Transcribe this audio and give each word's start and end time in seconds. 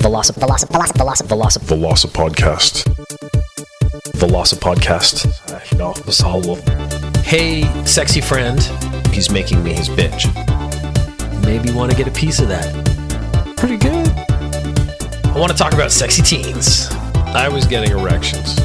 Velocip, 0.00 0.36
Velocip, 0.36 0.68
Velocip, 0.68 0.96
Velocip, 0.96 1.26
Velocip. 1.26 1.62
Veloci 1.62 2.06
Podcast. 2.08 2.84
Veloci 4.18 4.56
Podcast. 4.56 5.78
No, 5.78 5.92
Vasalo. 6.04 6.56
Hey, 7.24 7.62
sexy 7.86 8.20
friend, 8.20 8.60
He's 9.12 9.30
making 9.30 9.64
me 9.64 9.72
his 9.72 9.88
bitch. 9.88 10.26
maybe 11.46 11.72
want 11.72 11.90
to 11.90 11.96
get 11.96 12.06
a 12.06 12.10
piece 12.10 12.40
of 12.40 12.48
that. 12.48 12.66
Pretty 13.56 13.78
good. 13.78 14.06
I 15.34 15.38
want 15.38 15.50
to 15.50 15.56
talk 15.56 15.72
about 15.72 15.90
sexy 15.90 16.20
teens. 16.20 16.88
I 17.34 17.48
was 17.48 17.66
getting 17.66 17.92
erections. 17.92 18.56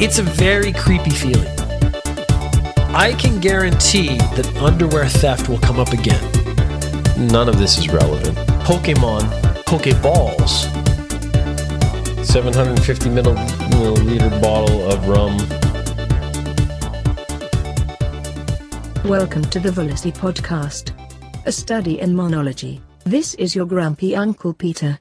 It's 0.00 0.18
a 0.18 0.24
very 0.24 0.72
creepy 0.72 1.10
feeling. 1.10 1.46
I 2.94 3.14
can 3.18 3.38
guarantee 3.38 4.18
that 4.34 4.50
underwear 4.60 5.06
theft 5.06 5.48
will 5.48 5.58
come 5.58 5.78
up 5.78 5.92
again. 5.92 6.20
None 7.28 7.48
of 7.48 7.58
this 7.58 7.78
is 7.78 7.88
relevant. 7.88 8.36
Pokemon, 8.64 9.22
Pokeballs, 9.72 10.68
750 12.26 13.08
milliliter 13.08 14.42
bottle 14.42 14.92
of 14.92 15.08
rum. 15.08 15.38
Welcome 19.08 19.46
to 19.46 19.58
the 19.58 19.72
Velocity 19.72 20.12
Podcast, 20.12 20.92
a 21.46 21.52
study 21.52 22.00
in 22.00 22.14
monology. 22.14 22.82
This 23.04 23.32
is 23.36 23.54
your 23.54 23.64
grumpy 23.64 24.14
Uncle 24.14 24.52
Peter. 24.52 24.98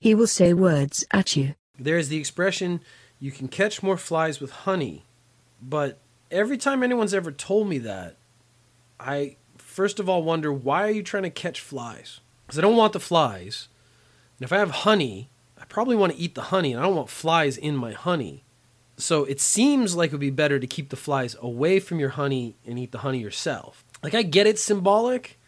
He 0.00 0.16
will 0.16 0.26
say 0.26 0.54
words 0.54 1.06
at 1.12 1.36
you. 1.36 1.54
There's 1.78 2.08
the 2.08 2.18
expression, 2.18 2.80
you 3.20 3.30
can 3.30 3.46
catch 3.46 3.80
more 3.80 3.96
flies 3.96 4.40
with 4.40 4.50
honey. 4.50 5.04
But 5.62 6.00
every 6.32 6.56
time 6.58 6.82
anyone's 6.82 7.14
ever 7.14 7.30
told 7.30 7.68
me 7.68 7.78
that, 7.78 8.16
I 8.98 9.36
first 9.56 10.00
of 10.00 10.08
all 10.08 10.24
wonder, 10.24 10.52
why 10.52 10.88
are 10.88 10.90
you 10.90 11.04
trying 11.04 11.22
to 11.22 11.30
catch 11.30 11.60
flies? 11.60 12.18
Because 12.44 12.58
I 12.58 12.62
don't 12.62 12.76
want 12.76 12.92
the 12.92 12.98
flies. 12.98 13.68
And 14.40 14.46
if 14.46 14.52
I 14.54 14.58
have 14.58 14.70
honey, 14.70 15.28
I 15.60 15.66
probably 15.66 15.96
want 15.96 16.14
to 16.14 16.18
eat 16.18 16.34
the 16.34 16.42
honey, 16.44 16.72
and 16.72 16.80
I 16.80 16.86
don't 16.86 16.96
want 16.96 17.10
flies 17.10 17.58
in 17.58 17.76
my 17.76 17.92
honey. 17.92 18.42
So 18.96 19.24
it 19.24 19.38
seems 19.38 19.94
like 19.94 20.08
it 20.08 20.12
would 20.12 20.20
be 20.20 20.30
better 20.30 20.58
to 20.58 20.66
keep 20.66 20.88
the 20.88 20.96
flies 20.96 21.36
away 21.42 21.78
from 21.78 22.00
your 22.00 22.10
honey 22.10 22.56
and 22.66 22.78
eat 22.78 22.90
the 22.90 22.98
honey 22.98 23.18
yourself. 23.18 23.84
Like, 24.02 24.14
I 24.14 24.22
get 24.22 24.46
it's 24.46 24.62
symbolic, 24.62 25.38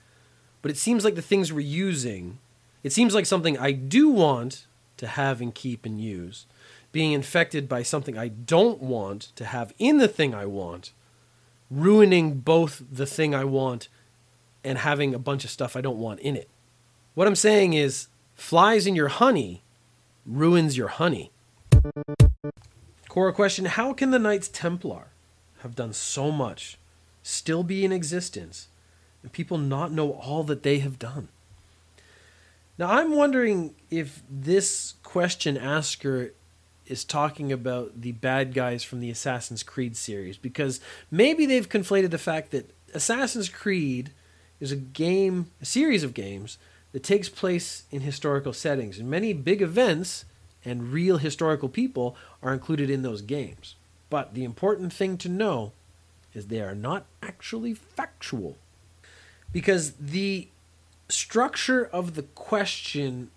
but 0.60 0.70
it 0.70 0.76
seems 0.76 1.04
like 1.04 1.14
the 1.14 1.22
things 1.22 1.50
we're 1.52 1.60
using, 1.60 2.38
it 2.82 2.92
seems 2.92 3.14
like 3.14 3.24
something 3.24 3.56
I 3.56 3.72
do 3.72 4.10
want 4.10 4.66
to 4.98 5.06
have 5.06 5.40
and 5.40 5.54
keep 5.54 5.86
and 5.86 5.98
use, 5.98 6.44
being 6.92 7.12
infected 7.12 7.70
by 7.70 7.82
something 7.82 8.18
I 8.18 8.28
don't 8.28 8.82
want 8.82 9.32
to 9.36 9.46
have 9.46 9.72
in 9.78 9.96
the 9.96 10.08
thing 10.08 10.34
I 10.34 10.44
want, 10.44 10.92
ruining 11.70 12.40
both 12.40 12.82
the 12.92 13.06
thing 13.06 13.34
I 13.34 13.44
want 13.44 13.88
and 14.62 14.76
having 14.76 15.14
a 15.14 15.18
bunch 15.18 15.44
of 15.44 15.50
stuff 15.50 15.76
I 15.76 15.80
don't 15.80 15.98
want 15.98 16.20
in 16.20 16.36
it. 16.36 16.50
What 17.14 17.26
I'm 17.26 17.34
saying 17.34 17.72
is, 17.72 18.08
flies 18.34 18.86
in 18.86 18.94
your 18.94 19.08
honey 19.08 19.62
ruins 20.26 20.76
your 20.76 20.88
honey. 20.88 21.30
Quora 23.08 23.34
question 23.34 23.66
How 23.66 23.92
can 23.92 24.10
the 24.10 24.18
Knights 24.18 24.48
Templar 24.48 25.08
have 25.60 25.74
done 25.74 25.92
so 25.92 26.30
much, 26.30 26.78
still 27.22 27.62
be 27.62 27.84
in 27.84 27.92
existence, 27.92 28.68
and 29.22 29.32
people 29.32 29.58
not 29.58 29.92
know 29.92 30.12
all 30.12 30.44
that 30.44 30.62
they 30.62 30.78
have 30.78 30.98
done? 30.98 31.28
Now, 32.78 32.90
I'm 32.90 33.14
wondering 33.14 33.74
if 33.90 34.22
this 34.30 34.94
question 35.02 35.56
asker 35.56 36.32
is 36.86 37.04
talking 37.04 37.52
about 37.52 38.00
the 38.00 38.12
bad 38.12 38.54
guys 38.54 38.82
from 38.82 39.00
the 39.00 39.10
Assassin's 39.10 39.62
Creed 39.62 39.96
series, 39.96 40.36
because 40.36 40.80
maybe 41.10 41.46
they've 41.46 41.68
conflated 41.68 42.10
the 42.10 42.18
fact 42.18 42.50
that 42.50 42.70
Assassin's 42.94 43.48
Creed 43.48 44.10
is 44.58 44.72
a 44.72 44.76
game, 44.76 45.50
a 45.60 45.64
series 45.64 46.02
of 46.02 46.14
games 46.14 46.58
that 46.92 47.02
takes 47.02 47.28
place 47.28 47.84
in 47.90 48.02
historical 48.02 48.52
settings, 48.52 48.98
and 48.98 49.08
many 49.10 49.32
big 49.32 49.62
events 49.62 50.24
and 50.64 50.92
real 50.92 51.18
historical 51.18 51.68
people 51.68 52.16
are 52.42 52.52
included 52.52 52.90
in 52.90 53.02
those 53.02 53.22
games. 53.22 53.74
But 54.10 54.34
the 54.34 54.44
important 54.44 54.92
thing 54.92 55.16
to 55.18 55.28
know 55.28 55.72
is 56.34 56.46
they 56.46 56.60
are 56.60 56.74
not 56.74 57.06
actually 57.22 57.74
factual. 57.74 58.56
Because 59.52 59.92
the 59.92 60.48
structure 61.08 61.84
of 61.84 62.14
the 62.14 62.22
question 62.22 63.30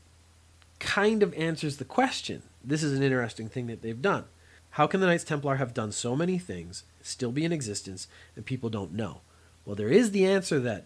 kind 0.80 1.24
of 1.24 1.34
answers 1.34 1.78
the 1.78 1.86
question. 1.86 2.44
This 2.64 2.84
is 2.84 2.94
an 2.94 3.04
interesting 3.04 3.50
thing 3.50 3.68
that 3.68 3.82
they've 3.82 4.02
done. 4.02 4.26
How 4.72 4.88
can 4.88 5.00
the 5.00 5.08
Knights 5.08 5.24
Templar 5.24 5.56
have 5.56 5.74
done 5.74 5.92
so 5.92 6.16
many 6.16 6.38
things, 6.38 6.84
still 7.02 7.32
be 7.32 7.46
in 7.46 7.54
existence, 7.54 8.08
and 8.36 8.46
people 8.46 8.70
don't 8.70 8.94
know? 8.94 9.22
Well, 9.66 9.76
there 9.76 9.90
is 9.90 10.12
the 10.12 10.26
answer 10.26 10.60
that 10.60 10.86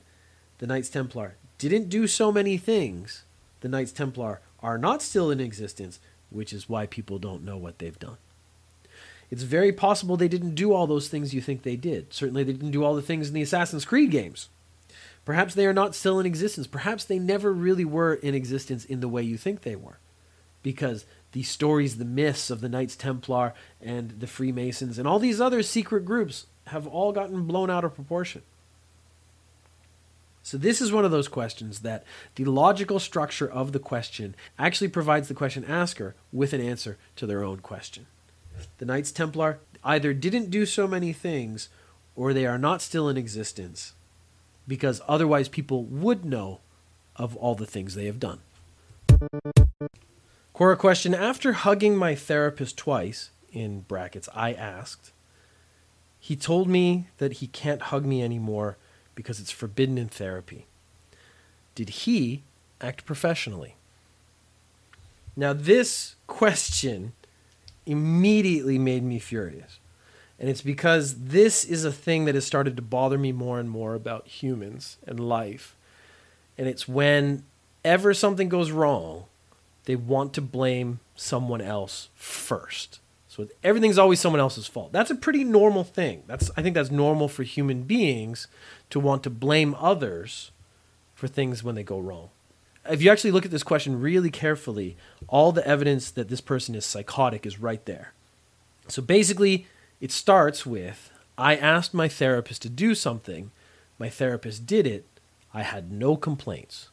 the 0.60 0.68
Knights 0.68 0.90
Templar 0.90 1.36
didn't 1.68 1.90
do 1.90 2.08
so 2.08 2.32
many 2.32 2.58
things. 2.58 3.24
The 3.62 3.68
Knights 3.68 3.92
Templar 3.92 4.40
are 4.62 4.78
not 4.78 5.02
still 5.02 5.30
in 5.30 5.42
existence, 5.42 6.00
which 6.30 6.54
is 6.54 6.70
why 6.70 6.86
people 6.86 7.20
don't 7.20 7.44
know 7.44 7.58
what 7.58 7.80
they've 7.80 8.00
done. 8.00 8.18
It's 9.32 9.44
very 9.44 9.72
possible 9.72 10.16
they 10.16 10.28
didn't 10.28 10.56
do 10.56 10.74
all 10.74 10.88
those 10.88 11.08
things 11.08 11.34
you 11.34 11.42
think 11.42 11.64
they 11.64 11.76
did. 11.76 12.14
Certainly, 12.14 12.44
they 12.44 12.54
didn't 12.54 12.72
do 12.72 12.84
all 12.84 12.96
the 12.96 13.02
things 13.02 13.28
in 13.28 13.34
the 13.34 13.42
Assassin's 13.42 13.86
Creed 13.86 14.12
games. 14.12 14.50
Perhaps 15.26 15.54
they 15.54 15.68
are 15.68 15.74
not 15.74 15.94
still 15.94 16.20
in 16.20 16.26
existence. 16.26 16.66
Perhaps 16.66 17.06
they 17.06 17.20
never 17.20 17.54
really 17.54 17.86
were 17.86 18.16
in 18.16 18.34
existence 18.34 18.86
in 18.86 19.02
the 19.02 19.08
way 19.08 19.22
you 19.22 19.38
think 19.38 19.62
they 19.62 19.76
were. 19.76 20.00
Because 20.64 21.06
the 21.32 21.44
stories, 21.44 21.98
the 21.98 22.06
myths 22.06 22.50
of 22.50 22.62
the 22.62 22.70
Knights 22.70 22.96
Templar 22.96 23.54
and 23.80 24.20
the 24.20 24.28
Freemasons 24.28 24.98
and 24.98 25.08
all 25.08 25.20
these 25.20 25.40
other 25.40 25.62
secret 25.62 26.06
groups 26.06 26.48
have 26.68 26.88
all 26.88 27.12
gotten 27.12 27.44
blown 27.46 27.70
out 27.70 27.84
of 27.84 27.94
proportion. 27.94 28.42
So, 30.50 30.58
this 30.58 30.82
is 30.82 30.92
one 30.92 31.06
of 31.06 31.12
those 31.12 31.28
questions 31.28 31.82
that 31.82 32.04
the 32.34 32.46
logical 32.46 32.98
structure 32.98 33.48
of 33.48 33.72
the 33.72 33.78
question 33.78 34.34
actually 34.58 34.88
provides 34.88 35.28
the 35.28 35.36
question 35.36 35.64
asker 35.64 36.16
with 36.34 36.54
an 36.54 36.60
answer 36.60 36.98
to 37.18 37.28
their 37.28 37.44
own 37.44 37.60
question. 37.60 38.08
The 38.80 38.86
Knights 38.86 39.12
Templar 39.12 39.60
either 39.84 40.12
didn't 40.12 40.50
do 40.50 40.66
so 40.66 40.88
many 40.88 41.14
things 41.14 41.70
or 42.16 42.34
they 42.34 42.48
are 42.48 42.58
not 42.58 42.82
still 42.82 43.08
in 43.08 43.16
existence 43.16 43.94
because 44.68 45.04
otherwise 45.08 45.50
people 45.50 45.84
would 45.84 46.26
know 46.26 46.62
of 47.16 47.36
all 47.36 47.54
the 47.54 47.68
things 47.68 47.94
they 47.94 48.08
have 48.08 48.20
done. 48.20 48.40
Quora 50.56 50.80
question 50.80 51.14
After 51.14 51.54
hugging 51.54 51.96
my 51.96 52.16
therapist 52.16 52.76
twice, 52.76 53.30
in 53.54 53.82
brackets, 53.82 54.28
I 54.34 54.54
asked, 54.54 55.12
he 56.20 56.36
told 56.36 56.68
me 56.68 57.06
that 57.20 57.34
he 57.34 57.46
can't 57.46 57.84
hug 57.84 58.04
me 58.04 58.24
anymore 58.24 58.78
because 59.16 59.40
it's 59.40 59.52
forbidden 59.52 59.98
in 59.98 60.08
therapy. 60.08 60.66
Did 61.76 61.90
he 61.90 62.44
act 62.82 63.06
professionally? 63.06 63.76
Now, 65.36 65.54
this 65.54 66.16
question 66.28 67.14
immediately 67.86 68.78
made 68.78 69.04
me 69.04 69.20
furious. 69.20 69.80
And 70.40 70.50
it's 70.50 70.62
because 70.62 71.26
this 71.26 71.66
is 71.66 71.84
a 71.84 71.92
thing 71.92 72.26
that 72.26 72.36
has 72.36 72.46
started 72.46 72.76
to 72.78 72.82
bother 72.82 73.18
me 73.18 73.32
more 73.32 73.60
and 73.60 73.70
more 73.70 73.94
about 73.94 74.28
humans 74.28 74.98
and 75.06 75.20
life. 75.20 75.76
And 76.58 76.68
it's 76.68 76.88
whenever 76.88 78.14
something 78.14 78.48
goes 78.48 78.72
wrong, 78.72 79.26
they 79.86 79.96
want 79.96 80.34
to 80.34 80.42
blame 80.42 81.00
someone 81.16 81.62
else 81.62 82.10
first. 82.16 83.00
So 83.30 83.48
everything's 83.64 84.00
always 84.00 84.20
someone 84.20 84.40
else's 84.40 84.66
fault. 84.66 84.92
That's 84.92 85.12
a 85.12 85.16
pretty 85.16 85.44
normal 85.44 85.84
thing. 85.84 86.24
That's 86.26 86.50
I 86.58 86.64
think 86.64 86.74
that's 86.74 86.90
normal 86.90 87.28
for 87.28 87.44
human 87.44 87.84
beings 87.84 88.48
to 88.90 89.00
want 89.00 89.22
to 89.24 89.30
blame 89.30 89.76
others 89.80 90.50
for 91.14 91.28
things 91.28 91.64
when 91.64 91.76
they 91.76 91.84
go 91.84 92.00
wrong. 92.00 92.30
If 92.90 93.04
you 93.04 93.12
actually 93.12 93.30
look 93.30 93.46
at 93.46 93.52
this 93.52 93.62
question 93.62 94.02
really 94.02 94.32
carefully, 94.32 94.98
all 95.28 95.52
the 95.52 95.66
evidence 95.68 96.10
that 96.10 96.28
this 96.28 96.42
person 96.42 96.74
is 96.74 96.86
psychotic 96.86 97.46
is 97.46 97.60
right 97.60 97.86
there. 97.86 98.14
So 98.88 99.04
basically, 99.04 99.68
it 100.02 100.12
starts 100.12 100.66
with 100.66 101.12
I 101.38 101.56
asked 101.56 101.94
my 101.94 102.08
therapist 102.08 102.64
to 102.64 102.70
do 102.70 102.96
something, 102.96 103.52
my 104.00 104.10
therapist 104.10 104.66
did 104.66 104.88
it, 104.88 105.06
I 105.54 105.62
had 105.62 105.92
no 105.92 106.18
complaints. 106.18 106.90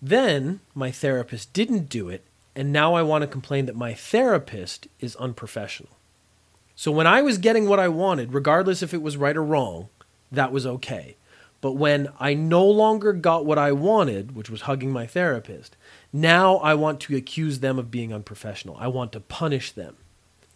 Then 0.00 0.60
my 0.74 0.90
therapist 0.90 1.52
didn't 1.52 1.90
do 1.90 2.08
it, 2.08 2.24
and 2.58 2.72
now 2.72 2.94
I 2.94 3.02
want 3.02 3.22
to 3.22 3.28
complain 3.28 3.66
that 3.66 3.76
my 3.76 3.94
therapist 3.94 4.88
is 4.98 5.14
unprofessional. 5.14 5.96
So 6.74 6.90
when 6.90 7.06
I 7.06 7.22
was 7.22 7.38
getting 7.38 7.68
what 7.68 7.78
I 7.78 7.86
wanted, 7.86 8.34
regardless 8.34 8.82
if 8.82 8.92
it 8.92 9.00
was 9.00 9.16
right 9.16 9.36
or 9.36 9.44
wrong, 9.44 9.90
that 10.32 10.50
was 10.50 10.66
okay. 10.66 11.14
But 11.60 11.74
when 11.74 12.08
I 12.18 12.34
no 12.34 12.66
longer 12.66 13.12
got 13.12 13.46
what 13.46 13.58
I 13.58 13.70
wanted, 13.70 14.34
which 14.34 14.50
was 14.50 14.62
hugging 14.62 14.90
my 14.90 15.06
therapist, 15.06 15.76
now 16.12 16.56
I 16.56 16.74
want 16.74 16.98
to 17.02 17.14
accuse 17.14 17.60
them 17.60 17.78
of 17.78 17.92
being 17.92 18.12
unprofessional. 18.12 18.76
I 18.80 18.88
want 18.88 19.12
to 19.12 19.20
punish 19.20 19.70
them. 19.70 19.96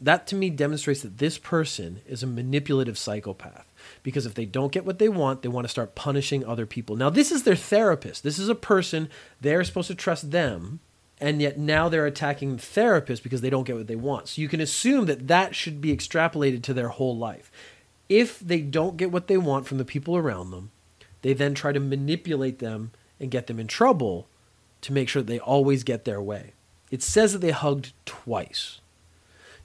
That 0.00 0.26
to 0.26 0.34
me 0.34 0.50
demonstrates 0.50 1.02
that 1.02 1.18
this 1.18 1.38
person 1.38 2.00
is 2.04 2.24
a 2.24 2.26
manipulative 2.26 2.98
psychopath 2.98 3.72
because 4.02 4.26
if 4.26 4.34
they 4.34 4.44
don't 4.44 4.72
get 4.72 4.84
what 4.84 4.98
they 4.98 5.08
want, 5.08 5.42
they 5.42 5.48
want 5.48 5.66
to 5.66 5.70
start 5.70 5.94
punishing 5.94 6.44
other 6.44 6.66
people. 6.66 6.96
Now, 6.96 7.10
this 7.10 7.30
is 7.30 7.44
their 7.44 7.54
therapist. 7.54 8.24
This 8.24 8.40
is 8.40 8.48
a 8.48 8.56
person, 8.56 9.08
they're 9.40 9.62
supposed 9.62 9.86
to 9.86 9.94
trust 9.94 10.32
them, 10.32 10.80
and 11.22 11.40
yet 11.40 11.56
now 11.56 11.88
they're 11.88 12.04
attacking 12.04 12.56
the 12.56 12.62
therapist 12.62 13.22
because 13.22 13.42
they 13.42 13.48
don't 13.48 13.62
get 13.62 13.76
what 13.76 13.86
they 13.86 13.94
want. 13.94 14.26
So 14.26 14.42
you 14.42 14.48
can 14.48 14.60
assume 14.60 15.06
that 15.06 15.28
that 15.28 15.54
should 15.54 15.80
be 15.80 15.96
extrapolated 15.96 16.62
to 16.64 16.74
their 16.74 16.88
whole 16.88 17.16
life. 17.16 17.52
If 18.08 18.40
they 18.40 18.60
don't 18.60 18.96
get 18.96 19.12
what 19.12 19.28
they 19.28 19.36
want 19.36 19.68
from 19.68 19.78
the 19.78 19.84
people 19.84 20.16
around 20.16 20.50
them, 20.50 20.72
they 21.22 21.32
then 21.32 21.54
try 21.54 21.70
to 21.70 21.78
manipulate 21.78 22.58
them 22.58 22.90
and 23.20 23.30
get 23.30 23.46
them 23.46 23.60
in 23.60 23.68
trouble 23.68 24.26
to 24.80 24.92
make 24.92 25.08
sure 25.08 25.22
that 25.22 25.28
they 25.28 25.38
always 25.38 25.84
get 25.84 26.04
their 26.04 26.20
way. 26.20 26.54
It 26.90 27.04
says 27.04 27.32
that 27.32 27.38
they 27.38 27.52
hugged 27.52 27.92
twice. 28.04 28.80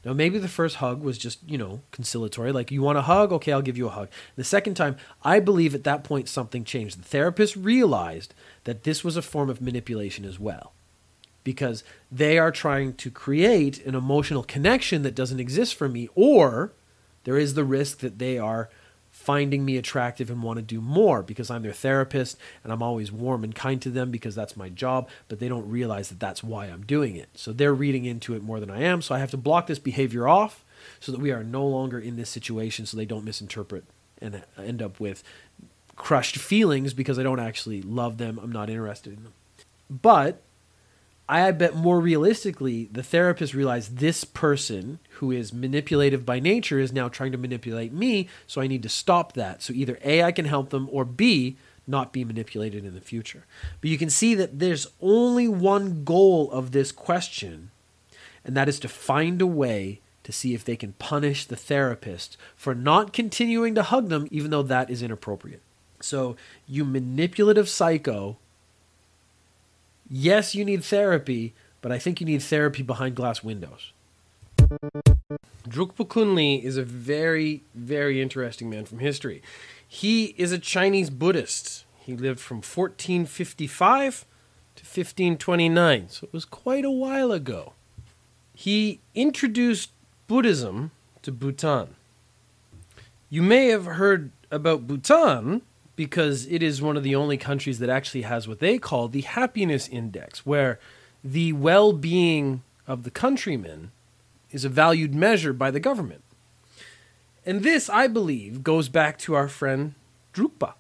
Now, 0.06 0.13
maybe 0.13 0.38
the 0.38 0.48
first 0.48 0.75
hug 0.75 1.01
was 1.01 1.18
just, 1.18 1.39
you 1.48 1.57
know, 1.57 1.81
conciliatory, 1.92 2.51
like, 2.51 2.69
you 2.69 2.83
want 2.83 3.00
a 3.00 3.01
hug? 3.01 3.33
Okay, 3.33 3.51
I'll 3.51 3.63
give 3.63 3.80
you 3.80 3.88
a 3.88 3.92
hug. 3.92 4.10
The 4.36 4.44
second 4.44 4.75
time, 4.75 4.95
I 5.24 5.39
believe 5.39 5.74
at 5.74 5.83
that 5.86 6.03
point 6.03 6.30
something 6.30 6.63
changed. 6.63 7.00
The 7.00 7.03
therapist 7.03 7.56
realized 7.56 8.36
that 8.65 8.83
this 8.83 9.03
was 9.03 9.18
a 9.18 9.24
form 9.24 9.50
of 9.50 9.60
manipulation 9.60 10.24
as 10.24 10.39
well, 10.39 10.71
because 11.47 11.81
they 12.11 12.38
are 12.38 12.51
trying 12.51 12.91
to 12.91 13.09
create 13.09 13.85
an 13.85 13.95
emotional 13.95 14.44
connection 14.44 15.01
that 15.03 15.15
doesn't 15.15 15.39
exist 15.39 15.75
for 15.75 15.88
me, 15.88 16.09
or 16.13 16.73
there 17.23 17.38
is 17.38 17.53
the 17.53 17.63
risk 17.63 17.99
that 17.99 18.19
they 18.19 18.38
are 18.38 18.69
finding 19.09 19.63
me 19.63 19.77
attractive 19.77 20.29
and 20.29 20.44
want 20.44 20.57
to 20.57 20.61
do 20.61 20.81
more 20.81 21.23
because 21.23 21.49
I'm 21.49 21.63
their 21.63 21.71
therapist 21.71 22.38
and 22.65 22.73
I'm 22.73 22.83
always 22.83 23.13
warm 23.13 23.45
and 23.45 23.55
kind 23.55 23.81
to 23.81 23.89
them 23.89 24.11
because 24.11 24.35
that's 24.35 24.57
my 24.57 24.67
job, 24.67 25.07
but 25.29 25.39
they 25.39 25.47
don't 25.47 25.71
realize 25.71 26.09
that 26.09 26.19
that's 26.19 26.44
why 26.44 26.65
I'm 26.65 26.83
doing 26.83 27.15
it. 27.15 27.29
So 27.33 27.53
they're 27.53 27.73
reading 27.73 28.03
into 28.03 28.35
it 28.35 28.43
more 28.43 28.59
than 28.59 28.69
I 28.69 28.81
am. 28.81 29.01
So 29.01 29.15
I 29.15 29.19
have 29.19 29.31
to 29.31 29.38
block 29.38 29.67
this 29.67 29.79
behavior 29.79 30.27
off 30.27 30.65
so 31.00 31.13
that 31.13 31.21
we 31.21 31.31
are 31.31 31.45
no 31.45 31.65
longer 31.65 31.97
in 31.97 32.17
this 32.17 32.29
situation 32.29 32.85
so 32.85 32.97
they 32.97 33.05
don't 33.05 33.23
misinterpret 33.23 33.85
and 34.21 34.43
end 34.57 34.81
up 34.81 35.00
with 35.00 35.23
crushed 35.95 36.35
feelings 36.35 36.93
because 36.93 37.17
I 37.17 37.23
don't 37.23 37.39
actually 37.39 37.81
love 37.81 38.17
them. 38.17 38.38
I'm 38.38 38.51
not 38.51 38.69
interested 38.69 39.13
in 39.13 39.23
them. 39.23 39.33
But 39.89 40.41
I 41.29 41.51
bet 41.51 41.75
more 41.75 42.00
realistically, 42.00 42.88
the 42.91 43.03
therapist 43.03 43.53
realized 43.53 43.97
this 43.97 44.24
person 44.24 45.00
who 45.12 45.31
is 45.31 45.51
manipulative 45.51 46.25
by 46.25 46.39
nature 46.39 46.79
is 46.79 46.94
now 46.94 47.09
trying 47.09 47.33
to 47.33 47.38
manipulate 47.38 47.91
me, 47.91 48.29
so 48.45 48.62
I 48.62 48.68
need 48.68 48.83
to 48.83 48.89
stop 48.89 49.33
that. 49.33 49.62
So 49.62 49.74
either 49.74 50.00
A, 50.03 50.24
I 50.24 50.31
can 50.31 50.45
help 50.45 50.69
them, 50.69 50.88
or 50.89 51.03
B, 51.03 51.57
not 51.85 52.13
be 52.13 52.24
manipulated 52.24 52.85
in 52.85 52.94
the 52.94 53.01
future. 53.01 53.45
But 53.81 53.89
you 53.89 53.97
can 53.97 54.09
see 54.09 54.35
that 54.35 54.59
there's 54.59 54.88
only 55.01 55.47
one 55.47 56.03
goal 56.06 56.50
of 56.51 56.71
this 56.71 56.94
question, 56.94 57.71
and 58.45 58.56
that 58.56 58.69
is 58.69 58.79
to 58.79 58.88
find 58.88 59.41
a 59.41 59.47
way 59.47 60.00
to 60.24 60.31
see 60.31 60.53
if 60.53 60.63
they 60.63 60.75
can 60.75 60.94
punish 60.94 61.45
the 61.45 61.56
therapist 61.56 62.38
for 62.56 62.75
not 62.75 63.13
continuing 63.13 63.75
to 63.75 63.83
hug 63.83 64.09
them, 64.09 64.27
even 64.31 64.51
though 64.51 64.63
that 64.63 64.89
is 64.89 65.01
inappropriate. 65.01 65.62
So, 66.01 66.35
you 66.68 66.85
manipulative 66.85 67.68
psycho 67.68 68.38
yes, 70.09 70.56
you 70.56 70.65
need 70.65 70.83
therapy, 70.83 71.54
but 71.81 71.92
I 71.92 72.00
think 72.00 72.19
you 72.19 72.25
need 72.25 72.42
therapy 72.42 72.83
behind 72.83 73.15
glass 73.15 73.44
windows. 73.44 73.92
Drukpa 75.68 76.07
Kunli 76.07 76.63
is 76.63 76.77
a 76.77 76.83
very, 76.83 77.63
very 77.75 78.21
interesting 78.21 78.69
man 78.69 78.86
from 78.86 79.00
history. 79.00 79.42
He 79.88 80.36
is 80.38 80.51
a 80.51 80.59
Chinese 80.59 81.09
Buddhist. 81.09 81.86
He 82.00 82.15
lived 82.15 82.39
from 82.39 82.57
1455 82.57 84.25
to 84.75 84.83
1529, 84.83 86.10
so 86.10 86.25
it 86.25 86.33
was 86.33 86.45
quite 86.45 86.86
a 86.86 86.92
while 86.92 87.31
ago. 87.31 87.74
He 88.53 89.01
introduced 89.13 89.92
Buddhism 90.27 90.92
to 91.21 91.31
Bhutan. 91.31 91.95
You 93.30 93.42
may 93.42 93.68
have 93.68 93.86
heard 93.86 94.31
about 94.50 94.88
Bhutan 94.88 95.62
because 95.97 96.45
it 96.45 96.63
is 96.63 96.81
one 96.81 96.95
of 96.95 97.03
the 97.03 97.15
only 97.15 97.35
countries 97.38 97.79
that 97.79 97.89
actually 97.89 98.21
has 98.21 98.47
what 98.47 98.59
they 98.59 98.77
call 98.77 99.09
the 99.09 99.21
happiness 99.21 99.89
index, 99.89 100.45
where 100.45 100.79
the 101.21 101.51
well 101.51 101.91
being 101.91 102.61
of 102.88 103.03
the 103.03 103.11
countrymen 103.11 103.91
is 104.51 104.63
a 104.63 104.69
valued 104.69 105.13
measure 105.13 105.51
by 105.51 105.69
the 105.69 105.79
government. 105.81 106.21
And 107.45 107.63
this, 107.63 107.89
I 107.89 108.07
believe, 108.07 108.63
goes 108.63 108.88
back 108.88 109.17
to 109.19 109.33
our 109.33 109.49
friend 109.49 109.95
Drukpa, 110.33 110.75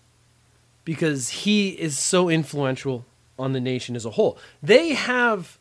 because 0.85 1.29
he 1.29 1.69
is 1.69 1.97
so 1.97 2.29
influential 2.29 3.03
on 3.39 3.53
the 3.53 3.59
nation 3.59 3.95
as 3.95 4.05
a 4.05 4.11
whole. 4.11 4.37
They 4.61 4.89
have 4.93 5.57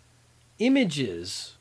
images 0.58 1.54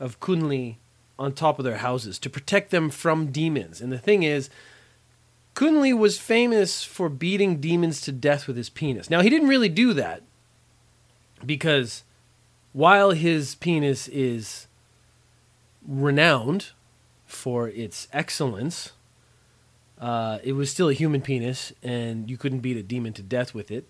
of 0.00 0.18
Kunli 0.18 0.76
on 1.18 1.32
top 1.32 1.58
of 1.58 1.64
their 1.64 1.78
houses 1.78 2.18
to 2.20 2.30
protect 2.30 2.70
them 2.70 2.88
from 2.90 3.30
demons. 3.32 3.80
And 3.80 3.92
the 3.92 3.98
thing 3.98 4.22
is, 4.22 4.48
Kunli 5.56 5.96
was 5.96 6.18
famous 6.18 6.84
for 6.84 7.08
beating 7.08 7.60
demons 7.62 8.02
to 8.02 8.12
death 8.12 8.46
with 8.46 8.58
his 8.58 8.68
penis. 8.68 9.08
Now, 9.08 9.22
he 9.22 9.30
didn't 9.30 9.48
really 9.48 9.70
do 9.70 9.94
that 9.94 10.22
because 11.44 12.04
while 12.74 13.12
his 13.12 13.54
penis 13.54 14.06
is 14.08 14.66
renowned 15.88 16.72
for 17.24 17.68
its 17.68 18.06
excellence, 18.12 18.92
uh, 19.98 20.40
it 20.44 20.52
was 20.52 20.70
still 20.70 20.90
a 20.90 20.92
human 20.92 21.22
penis, 21.22 21.72
and 21.82 22.28
you 22.28 22.36
couldn't 22.36 22.60
beat 22.60 22.76
a 22.76 22.82
demon 22.82 23.14
to 23.14 23.22
death 23.22 23.54
with 23.54 23.70
it. 23.70 23.88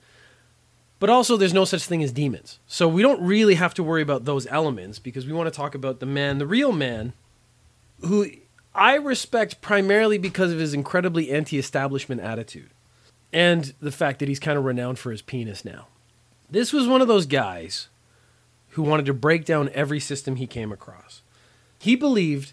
But 1.00 1.10
also, 1.10 1.36
there's 1.36 1.52
no 1.52 1.64
such 1.64 1.82
thing 1.82 2.00
as 2.00 2.12
demons. 2.12 2.60
So 2.68 2.86
we 2.86 3.02
don't 3.02 3.20
really 3.20 3.56
have 3.56 3.74
to 3.74 3.82
worry 3.82 4.02
about 4.02 4.24
those 4.24 4.46
elements 4.46 5.00
because 5.00 5.26
we 5.26 5.32
want 5.32 5.48
to 5.48 5.50
talk 5.50 5.74
about 5.74 5.98
the 5.98 6.06
man, 6.06 6.38
the 6.38 6.46
real 6.46 6.70
man, 6.70 7.12
who 8.02 8.30
I 8.76 8.96
respect 8.96 9.62
primarily 9.62 10.18
because 10.18 10.52
of 10.52 10.58
his 10.58 10.74
incredibly 10.74 11.30
anti 11.30 11.58
establishment 11.58 12.20
attitude 12.20 12.70
and 13.32 13.72
the 13.80 13.90
fact 13.90 14.18
that 14.18 14.28
he's 14.28 14.38
kind 14.38 14.58
of 14.58 14.64
renowned 14.64 14.98
for 14.98 15.10
his 15.10 15.22
penis 15.22 15.64
now. 15.64 15.86
This 16.50 16.72
was 16.72 16.86
one 16.86 17.00
of 17.00 17.08
those 17.08 17.26
guys 17.26 17.88
who 18.70 18.82
wanted 18.82 19.06
to 19.06 19.14
break 19.14 19.46
down 19.46 19.70
every 19.72 19.98
system 19.98 20.36
he 20.36 20.46
came 20.46 20.70
across. 20.70 21.22
He 21.78 21.96
believed 21.96 22.52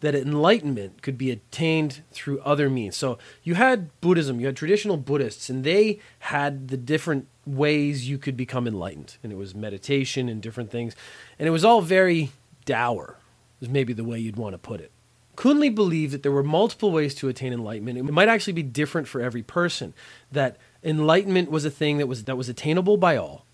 that 0.00 0.14
enlightenment 0.14 1.00
could 1.00 1.16
be 1.16 1.30
attained 1.30 2.02
through 2.12 2.40
other 2.40 2.68
means. 2.68 2.94
So 2.94 3.16
you 3.42 3.54
had 3.54 3.88
Buddhism, 4.02 4.38
you 4.40 4.46
had 4.46 4.56
traditional 4.56 4.98
Buddhists, 4.98 5.48
and 5.48 5.64
they 5.64 5.98
had 6.20 6.68
the 6.68 6.76
different 6.76 7.26
ways 7.46 8.06
you 8.06 8.18
could 8.18 8.36
become 8.36 8.66
enlightened. 8.66 9.16
And 9.22 9.32
it 9.32 9.36
was 9.36 9.54
meditation 9.54 10.28
and 10.28 10.42
different 10.42 10.70
things. 10.70 10.94
And 11.38 11.48
it 11.48 11.52
was 11.52 11.64
all 11.64 11.80
very 11.80 12.32
dour, 12.66 13.16
is 13.62 13.70
maybe 13.70 13.94
the 13.94 14.04
way 14.04 14.18
you'd 14.18 14.36
want 14.36 14.52
to 14.52 14.58
put 14.58 14.80
it. 14.80 14.90
Kunli 15.36 15.74
believed 15.74 16.12
that 16.12 16.22
there 16.22 16.32
were 16.32 16.42
multiple 16.42 16.90
ways 16.90 17.14
to 17.16 17.28
attain 17.28 17.52
enlightenment. 17.52 17.98
It 17.98 18.12
might 18.12 18.28
actually 18.28 18.52
be 18.52 18.62
different 18.62 19.08
for 19.08 19.20
every 19.20 19.42
person. 19.42 19.94
That 20.32 20.56
enlightenment 20.82 21.50
was 21.50 21.64
a 21.64 21.70
thing 21.70 21.98
that 21.98 22.06
was 22.06 22.24
that 22.24 22.36
was 22.36 22.48
attainable 22.48 22.96
by 22.96 23.16
all. 23.16 23.44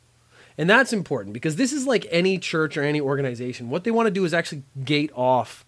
And 0.59 0.69
that's 0.69 0.93
important 0.93 1.33
because 1.33 1.57
this 1.57 1.73
is 1.73 1.87
like 1.87 2.07
any 2.11 2.39
church 2.39 2.77
or 2.77 2.83
any 2.83 3.01
organization. 3.01 3.71
What 3.71 3.85
they 3.85 3.91
want 3.91 4.09
to 4.09 4.11
do 4.11 4.25
is 4.25 4.35
actually 4.35 4.63
gate 4.85 5.11
off 5.15 5.65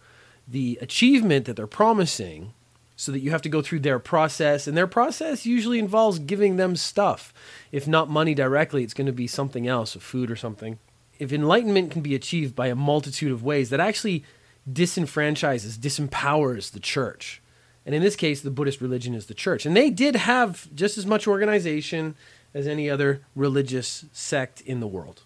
the 0.46 0.78
achievement 0.82 1.46
that 1.46 1.56
they're 1.56 1.66
promising 1.66 2.52
so 2.96 3.10
that 3.10 3.20
you 3.20 3.30
have 3.30 3.42
to 3.42 3.48
go 3.48 3.62
through 3.62 3.80
their 3.80 3.98
process 3.98 4.66
and 4.66 4.76
their 4.76 4.86
process 4.86 5.46
usually 5.46 5.78
involves 5.78 6.18
giving 6.18 6.56
them 6.56 6.76
stuff. 6.76 7.32
If 7.70 7.88
not 7.88 8.10
money 8.10 8.34
directly, 8.34 8.84
it's 8.84 8.94
going 8.94 9.06
to 9.06 9.12
be 9.12 9.26
something 9.26 9.66
else, 9.66 9.94
food 9.94 10.30
or 10.30 10.36
something. 10.36 10.78
If 11.18 11.32
enlightenment 11.32 11.90
can 11.90 12.02
be 12.02 12.14
achieved 12.14 12.54
by 12.54 12.66
a 12.66 12.74
multitude 12.74 13.32
of 13.32 13.42
ways 13.42 13.70
that 13.70 13.80
actually 13.80 14.24
disenfranchises, 14.70 15.76
disempowers 15.76 16.70
the 16.70 16.80
church. 16.80 17.40
And 17.84 17.94
in 17.94 18.02
this 18.02 18.16
case, 18.16 18.40
the 18.40 18.50
Buddhist 18.50 18.80
religion 18.80 19.14
is 19.14 19.26
the 19.26 19.34
church. 19.34 19.66
And 19.66 19.76
they 19.76 19.90
did 19.90 20.14
have 20.14 20.68
just 20.74 20.96
as 20.96 21.06
much 21.06 21.26
organization 21.26 22.14
as 22.54 22.66
any 22.66 22.88
other 22.88 23.22
religious 23.34 24.04
sect 24.12 24.60
in 24.60 24.80
the 24.80 24.86
world. 24.86 25.22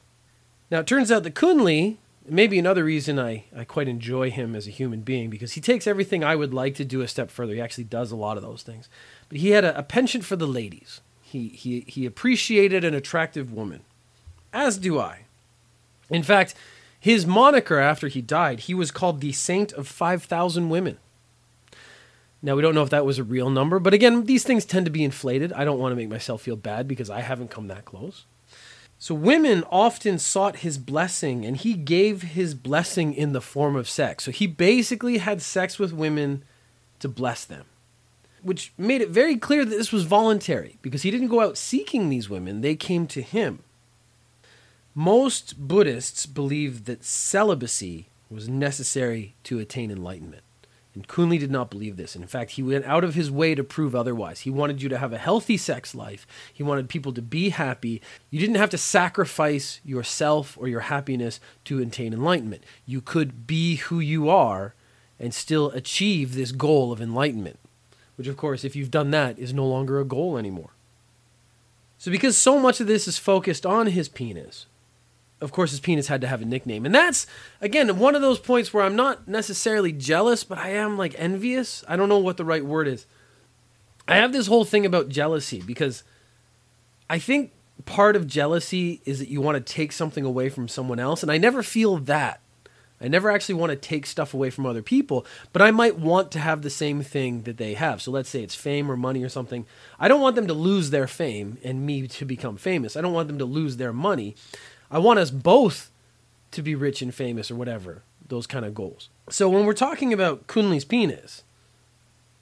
Now, 0.70 0.80
it 0.80 0.86
turns 0.86 1.12
out 1.12 1.22
that 1.24 1.34
Kunli, 1.34 1.96
maybe 2.28 2.58
another 2.58 2.84
reason 2.84 3.18
I, 3.18 3.44
I 3.54 3.64
quite 3.64 3.88
enjoy 3.88 4.30
him 4.30 4.56
as 4.56 4.66
a 4.66 4.70
human 4.70 5.00
being, 5.00 5.28
because 5.28 5.52
he 5.52 5.60
takes 5.60 5.86
everything 5.86 6.24
I 6.24 6.34
would 6.34 6.54
like 6.54 6.74
to 6.76 6.84
do 6.84 7.02
a 7.02 7.08
step 7.08 7.30
further. 7.30 7.54
He 7.54 7.60
actually 7.60 7.84
does 7.84 8.10
a 8.10 8.16
lot 8.16 8.36
of 8.36 8.42
those 8.42 8.62
things. 8.62 8.88
But 9.28 9.38
he 9.38 9.50
had 9.50 9.64
a, 9.64 9.78
a 9.78 9.82
penchant 9.82 10.24
for 10.24 10.36
the 10.36 10.46
ladies. 10.46 11.00
He, 11.20 11.48
he, 11.48 11.80
he 11.86 12.06
appreciated 12.06 12.84
an 12.84 12.94
attractive 12.94 13.52
woman, 13.52 13.80
as 14.52 14.78
do 14.78 14.98
I. 14.98 15.22
In 16.08 16.22
fact, 16.22 16.54
his 16.98 17.26
moniker 17.26 17.78
after 17.78 18.08
he 18.08 18.22
died, 18.22 18.60
he 18.60 18.74
was 18.74 18.90
called 18.90 19.20
the 19.20 19.32
Saint 19.32 19.72
of 19.72 19.86
5,000 19.86 20.68
Women. 20.68 20.98
Now, 22.42 22.54
we 22.54 22.62
don't 22.62 22.74
know 22.74 22.82
if 22.82 22.90
that 22.90 23.06
was 23.06 23.18
a 23.18 23.24
real 23.24 23.50
number, 23.50 23.78
but 23.78 23.94
again, 23.94 24.24
these 24.24 24.44
things 24.44 24.64
tend 24.64 24.86
to 24.86 24.92
be 24.92 25.04
inflated. 25.04 25.52
I 25.52 25.64
don't 25.64 25.78
want 25.78 25.92
to 25.92 25.96
make 25.96 26.08
myself 26.08 26.42
feel 26.42 26.56
bad 26.56 26.86
because 26.86 27.10
I 27.10 27.20
haven't 27.20 27.50
come 27.50 27.68
that 27.68 27.84
close. 27.84 28.24
So, 28.98 29.14
women 29.14 29.64
often 29.70 30.18
sought 30.18 30.56
his 30.56 30.78
blessing, 30.78 31.44
and 31.44 31.56
he 31.56 31.74
gave 31.74 32.22
his 32.22 32.54
blessing 32.54 33.14
in 33.14 33.32
the 33.32 33.40
form 33.40 33.76
of 33.76 33.88
sex. 33.88 34.24
So, 34.24 34.30
he 34.30 34.46
basically 34.46 35.18
had 35.18 35.42
sex 35.42 35.78
with 35.78 35.92
women 35.92 36.44
to 37.00 37.08
bless 37.08 37.44
them, 37.44 37.66
which 38.42 38.72
made 38.78 39.02
it 39.02 39.10
very 39.10 39.36
clear 39.36 39.64
that 39.64 39.76
this 39.76 39.92
was 39.92 40.04
voluntary 40.04 40.78
because 40.82 41.02
he 41.02 41.10
didn't 41.10 41.28
go 41.28 41.40
out 41.40 41.58
seeking 41.58 42.08
these 42.08 42.30
women, 42.30 42.60
they 42.60 42.74
came 42.74 43.06
to 43.08 43.22
him. 43.22 43.60
Most 44.98 45.68
Buddhists 45.68 46.24
believe 46.24 46.86
that 46.86 47.04
celibacy 47.04 48.08
was 48.30 48.48
necessary 48.48 49.34
to 49.44 49.58
attain 49.58 49.90
enlightenment. 49.90 50.42
And 50.94 51.06
Kunli 51.06 51.38
did 51.38 51.50
not 51.50 51.68
believe 51.68 51.98
this. 51.98 52.16
In 52.16 52.26
fact, 52.26 52.52
he 52.52 52.62
went 52.62 52.86
out 52.86 53.04
of 53.04 53.12
his 53.12 53.30
way 53.30 53.54
to 53.54 53.62
prove 53.62 53.94
otherwise. 53.94 54.40
He 54.40 54.50
wanted 54.50 54.80
you 54.80 54.88
to 54.88 54.96
have 54.96 55.12
a 55.12 55.18
healthy 55.18 55.58
sex 55.58 55.94
life. 55.94 56.26
He 56.50 56.62
wanted 56.62 56.88
people 56.88 57.12
to 57.12 57.20
be 57.20 57.50
happy. 57.50 58.00
You 58.30 58.40
didn't 58.40 58.56
have 58.56 58.70
to 58.70 58.78
sacrifice 58.78 59.82
yourself 59.84 60.56
or 60.58 60.66
your 60.66 60.80
happiness 60.80 61.40
to 61.66 61.78
attain 61.78 62.14
enlightenment. 62.14 62.64
You 62.86 63.02
could 63.02 63.46
be 63.46 63.76
who 63.76 64.00
you 64.00 64.30
are 64.30 64.72
and 65.20 65.34
still 65.34 65.70
achieve 65.72 66.34
this 66.34 66.52
goal 66.52 66.90
of 66.90 67.02
enlightenment, 67.02 67.58
which, 68.16 68.28
of 68.28 68.38
course, 68.38 68.64
if 68.64 68.74
you've 68.74 68.90
done 68.90 69.10
that, 69.10 69.38
is 69.38 69.52
no 69.52 69.66
longer 69.66 70.00
a 70.00 70.06
goal 70.06 70.38
anymore. 70.38 70.70
So 71.98 72.10
because 72.10 72.38
so 72.38 72.58
much 72.58 72.80
of 72.80 72.86
this 72.86 73.06
is 73.06 73.18
focused 73.18 73.66
on 73.66 73.88
his 73.88 74.08
penis, 74.08 74.64
of 75.40 75.52
course 75.52 75.70
his 75.70 75.80
penis 75.80 76.08
had 76.08 76.20
to 76.22 76.26
have 76.26 76.42
a 76.42 76.46
nickname. 76.46 76.86
And 76.86 76.94
that's 76.94 77.26
again 77.60 77.98
one 77.98 78.14
of 78.14 78.22
those 78.22 78.38
points 78.38 78.72
where 78.72 78.84
I'm 78.84 78.96
not 78.96 79.28
necessarily 79.28 79.92
jealous, 79.92 80.44
but 80.44 80.58
I 80.58 80.70
am 80.70 80.96
like 80.96 81.14
envious. 81.18 81.84
I 81.88 81.96
don't 81.96 82.08
know 82.08 82.18
what 82.18 82.36
the 82.36 82.44
right 82.44 82.64
word 82.64 82.88
is. 82.88 83.06
I 84.08 84.16
have 84.16 84.32
this 84.32 84.46
whole 84.46 84.64
thing 84.64 84.86
about 84.86 85.08
jealousy 85.08 85.60
because 85.60 86.04
I 87.10 87.18
think 87.18 87.52
part 87.84 88.16
of 88.16 88.26
jealousy 88.26 89.00
is 89.04 89.18
that 89.18 89.28
you 89.28 89.40
want 89.40 89.56
to 89.56 89.72
take 89.72 89.92
something 89.92 90.24
away 90.24 90.48
from 90.48 90.68
someone 90.68 90.98
else 90.98 91.22
and 91.22 91.30
I 91.30 91.38
never 91.38 91.62
feel 91.62 91.98
that. 91.98 92.40
I 92.98 93.08
never 93.08 93.30
actually 93.30 93.56
want 93.56 93.70
to 93.70 93.76
take 93.76 94.06
stuff 94.06 94.32
away 94.32 94.48
from 94.48 94.64
other 94.64 94.80
people, 94.80 95.26
but 95.52 95.60
I 95.60 95.70
might 95.70 95.98
want 95.98 96.30
to 96.32 96.38
have 96.38 96.62
the 96.62 96.70
same 96.70 97.02
thing 97.02 97.42
that 97.42 97.58
they 97.58 97.74
have. 97.74 98.00
So 98.00 98.10
let's 98.10 98.30
say 98.30 98.42
it's 98.42 98.54
fame 98.54 98.90
or 98.90 98.96
money 98.96 99.22
or 99.22 99.28
something. 99.28 99.66
I 100.00 100.08
don't 100.08 100.22
want 100.22 100.34
them 100.34 100.46
to 100.46 100.54
lose 100.54 100.88
their 100.88 101.06
fame 101.06 101.58
and 101.62 101.84
me 101.84 102.08
to 102.08 102.24
become 102.24 102.56
famous. 102.56 102.96
I 102.96 103.02
don't 103.02 103.12
want 103.12 103.28
them 103.28 103.38
to 103.38 103.44
lose 103.44 103.76
their 103.76 103.92
money. 103.92 104.34
I 104.90 104.98
want 104.98 105.18
us 105.18 105.30
both 105.30 105.90
to 106.52 106.62
be 106.62 106.74
rich 106.74 107.02
and 107.02 107.14
famous 107.14 107.50
or 107.50 107.54
whatever, 107.56 108.02
those 108.26 108.46
kind 108.46 108.64
of 108.64 108.74
goals. 108.74 109.08
So 109.28 109.48
when 109.48 109.66
we're 109.66 109.74
talking 109.74 110.12
about 110.12 110.46
Kunli's 110.46 110.84
penis, 110.84 111.42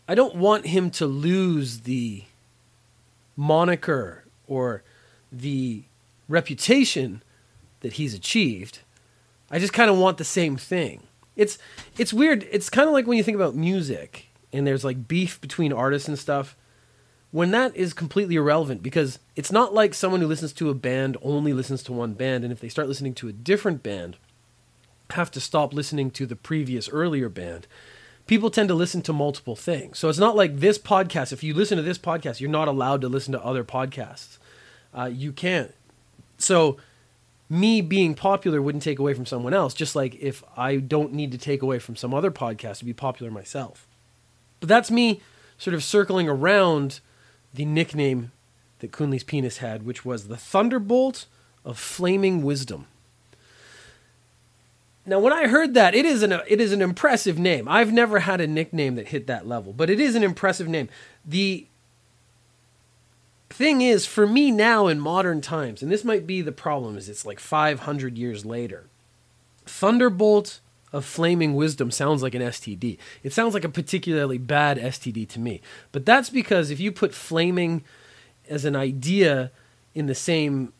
I 0.08 0.14
don't 0.14 0.34
want 0.36 0.66
him 0.66 0.90
to 0.92 1.06
lose 1.06 1.80
the 1.80 2.24
moniker 3.36 4.24
or 4.46 4.82
the 5.32 5.84
reputation 6.28 7.22
that 7.80 7.94
he's 7.94 8.14
achieved. 8.14 8.80
I 9.50 9.58
just 9.58 9.72
kind 9.72 9.90
of 9.90 9.98
want 9.98 10.18
the 10.18 10.24
same 10.24 10.56
thing. 10.56 11.02
It's 11.36 11.58
it's 11.98 12.12
weird. 12.12 12.46
It's 12.50 12.70
kind 12.70 12.86
of 12.86 12.92
like 12.92 13.06
when 13.06 13.16
you 13.16 13.24
think 13.24 13.34
about 13.34 13.54
music 13.54 14.28
and 14.52 14.66
there's 14.66 14.84
like 14.84 15.08
beef 15.08 15.40
between 15.40 15.72
artists 15.72 16.08
and 16.08 16.18
stuff. 16.18 16.56
When 17.34 17.50
that 17.50 17.74
is 17.74 17.94
completely 17.94 18.36
irrelevant 18.36 18.80
because 18.80 19.18
it's 19.34 19.50
not 19.50 19.74
like 19.74 19.92
someone 19.92 20.20
who 20.20 20.28
listens 20.28 20.52
to 20.52 20.70
a 20.70 20.74
band 20.74 21.16
only 21.20 21.52
listens 21.52 21.82
to 21.82 21.92
one 21.92 22.12
band 22.12 22.44
and 22.44 22.52
if 22.52 22.60
they 22.60 22.68
start 22.68 22.86
listening 22.86 23.12
to 23.14 23.26
a 23.26 23.32
different 23.32 23.82
band 23.82 24.18
have 25.10 25.32
to 25.32 25.40
stop 25.40 25.74
listening 25.74 26.12
to 26.12 26.26
the 26.26 26.36
previous 26.36 26.88
earlier 26.88 27.28
band. 27.28 27.66
People 28.28 28.52
tend 28.52 28.68
to 28.68 28.74
listen 28.76 29.02
to 29.02 29.12
multiple 29.12 29.56
things. 29.56 29.98
So 29.98 30.08
it's 30.08 30.20
not 30.20 30.36
like 30.36 30.60
this 30.60 30.78
podcast. 30.78 31.32
If 31.32 31.42
you 31.42 31.54
listen 31.54 31.76
to 31.76 31.82
this 31.82 31.98
podcast, 31.98 32.38
you're 32.38 32.48
not 32.48 32.68
allowed 32.68 33.00
to 33.00 33.08
listen 33.08 33.32
to 33.32 33.44
other 33.44 33.64
podcasts. 33.64 34.38
Uh, 34.96 35.10
you 35.12 35.32
can't. 35.32 35.74
So 36.38 36.76
me 37.50 37.80
being 37.80 38.14
popular 38.14 38.62
wouldn't 38.62 38.84
take 38.84 39.00
away 39.00 39.12
from 39.12 39.26
someone 39.26 39.54
else, 39.54 39.74
just 39.74 39.96
like 39.96 40.14
if 40.20 40.44
I 40.56 40.76
don't 40.76 41.12
need 41.12 41.32
to 41.32 41.38
take 41.38 41.62
away 41.62 41.80
from 41.80 41.96
some 41.96 42.14
other 42.14 42.30
podcast 42.30 42.78
to 42.78 42.84
be 42.84 42.92
popular 42.92 43.32
myself. 43.32 43.88
But 44.60 44.68
that's 44.68 44.88
me 44.88 45.20
sort 45.58 45.74
of 45.74 45.82
circling 45.82 46.28
around 46.28 47.00
the 47.54 47.64
nickname 47.64 48.32
that 48.80 48.92
Kunli's 48.92 49.24
penis 49.24 49.58
had, 49.58 49.84
which 49.84 50.04
was 50.04 50.28
the 50.28 50.36
Thunderbolt 50.36 51.26
of 51.64 51.78
Flaming 51.78 52.42
Wisdom. 52.42 52.86
Now, 55.06 55.18
when 55.18 55.32
I 55.32 55.48
heard 55.48 55.74
that, 55.74 55.94
it 55.94 56.06
is 56.06 56.22
an 56.22 56.32
it 56.32 56.60
is 56.60 56.72
an 56.72 56.80
impressive 56.80 57.38
name. 57.38 57.68
I've 57.68 57.92
never 57.92 58.20
had 58.20 58.40
a 58.40 58.46
nickname 58.46 58.94
that 58.96 59.08
hit 59.08 59.26
that 59.26 59.46
level, 59.46 59.72
but 59.72 59.90
it 59.90 60.00
is 60.00 60.14
an 60.14 60.22
impressive 60.22 60.66
name. 60.66 60.88
The 61.26 61.66
thing 63.50 63.82
is, 63.82 64.06
for 64.06 64.26
me 64.26 64.50
now 64.50 64.86
in 64.86 64.98
modern 64.98 65.40
times, 65.40 65.82
and 65.82 65.92
this 65.92 66.04
might 66.04 66.26
be 66.26 66.40
the 66.40 66.52
problem, 66.52 66.96
is 66.96 67.08
it's 67.08 67.26
like 67.26 67.38
500 67.38 68.16
years 68.16 68.46
later. 68.46 68.86
Thunderbolt 69.66 70.60
of 70.94 71.04
Flaming 71.04 71.54
Wisdom 71.56 71.90
sounds 71.90 72.22
like 72.22 72.36
an 72.36 72.40
STD. 72.40 72.98
It 73.24 73.32
sounds 73.32 73.52
like 73.52 73.64
a 73.64 73.68
particularly 73.68 74.38
bad 74.38 74.78
STD 74.78 75.28
to 75.30 75.40
me. 75.40 75.60
But 75.90 76.06
that's 76.06 76.30
because 76.30 76.70
if 76.70 76.78
you 76.78 76.92
put 76.92 77.12
flaming 77.12 77.82
as 78.48 78.64
an 78.64 78.76
idea 78.76 79.50
in 79.92 80.06
the 80.06 80.14
same 80.14 80.72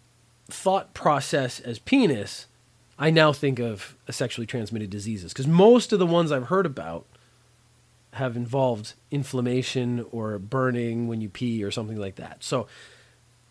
thought 0.49 0.95
process 0.95 1.59
as 1.59 1.81
penis, 1.81 2.47
I 2.97 3.11
now 3.11 3.33
think 3.33 3.59
of 3.59 3.97
sexually 4.09 4.47
transmitted 4.47 4.89
diseases 4.89 5.33
because 5.33 5.49
most 5.49 5.93
of 5.93 5.99
the 5.99 6.07
ones 6.07 6.31
I've 6.31 6.47
heard 6.47 6.65
about 6.65 7.07
have 8.13 8.37
involved 8.37 8.95
inflammation 9.11 10.07
or 10.13 10.39
burning 10.39 11.09
when 11.09 11.21
you 11.21 11.29
pee 11.29 11.65
or 11.65 11.73
something 11.73 11.99
like 11.99 12.15
that. 12.15 12.45
So 12.45 12.69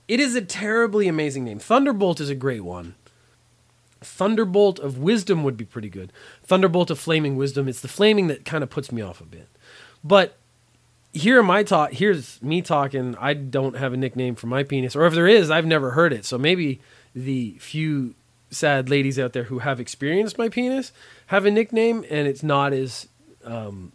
it 0.07 0.21
is 0.21 0.33
a 0.33 0.41
terribly 0.41 1.09
amazing 1.09 1.43
name. 1.43 1.59
Thunderbolt 1.59 2.21
is 2.21 2.29
a 2.29 2.35
great 2.35 2.63
one. 2.63 2.95
Thunderbolt 4.03 4.79
of 4.79 4.97
Wisdom 4.97 5.43
would 5.43 5.57
be 5.57 5.65
pretty 5.65 5.89
good. 5.89 6.11
Thunderbolt 6.43 6.89
of 6.91 6.99
Flaming 6.99 7.35
Wisdom. 7.35 7.67
It's 7.67 7.81
the 7.81 7.87
flaming 7.87 8.27
that 8.27 8.45
kind 8.45 8.63
of 8.63 8.69
puts 8.69 8.91
me 8.91 9.01
off 9.01 9.21
a 9.21 9.25
bit. 9.25 9.47
But 10.03 10.37
here 11.13 11.39
am 11.39 11.51
I 11.51 11.63
talk. 11.63 11.93
Here's 11.93 12.41
me 12.41 12.61
talking. 12.61 13.15
I 13.19 13.33
don't 13.33 13.77
have 13.77 13.93
a 13.93 13.97
nickname 13.97 14.35
for 14.35 14.47
my 14.47 14.63
penis, 14.63 14.95
or 14.95 15.05
if 15.05 15.13
there 15.13 15.27
is, 15.27 15.51
I've 15.51 15.65
never 15.65 15.91
heard 15.91 16.11
it. 16.11 16.25
So 16.25 16.37
maybe 16.37 16.81
the 17.15 17.57
few 17.59 18.15
sad 18.49 18.89
ladies 18.89 19.17
out 19.19 19.33
there 19.33 19.45
who 19.45 19.59
have 19.59 19.79
experienced 19.79 20.37
my 20.37 20.49
penis 20.49 20.91
have 21.27 21.45
a 21.45 21.51
nickname, 21.51 22.05
and 22.09 22.27
it's 22.27 22.43
not 22.43 22.73
as. 22.73 23.07
Um, 23.43 23.91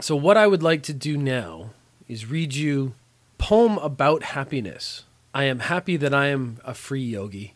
so 0.00 0.16
what 0.16 0.36
I 0.36 0.46
would 0.46 0.62
like 0.62 0.82
to 0.84 0.94
do 0.94 1.16
now 1.16 1.70
is 2.08 2.26
read 2.26 2.54
you 2.54 2.94
poem 3.38 3.78
about 3.78 4.22
happiness. 4.22 5.04
I 5.34 5.44
am 5.44 5.60
happy 5.60 5.96
that 5.96 6.14
I 6.14 6.26
am 6.26 6.58
a 6.64 6.74
free 6.74 7.04
yogi. 7.04 7.54